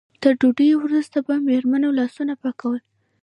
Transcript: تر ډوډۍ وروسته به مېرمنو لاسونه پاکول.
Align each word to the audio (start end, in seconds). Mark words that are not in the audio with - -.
تر 0.21 0.33
ډوډۍ 0.39 0.69
وروسته 0.77 1.17
به 1.25 1.33
مېرمنو 1.47 1.89
لاسونه 1.99 2.33
پاکول. 2.41 2.79